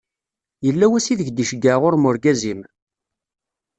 [0.65, 2.61] Yella wass ideg d-iceggeɛ ɣur-m urgaz-im?